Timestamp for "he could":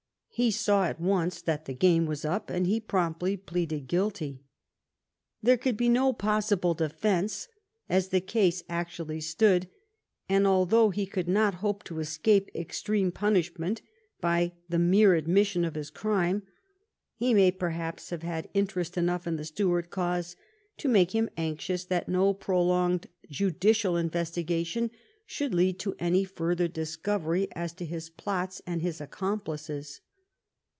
10.89-11.27